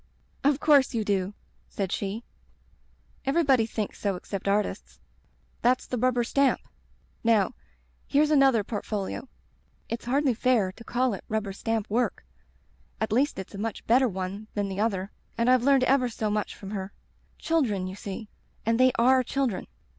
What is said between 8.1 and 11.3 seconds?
another port folio. It's hardly fair to call it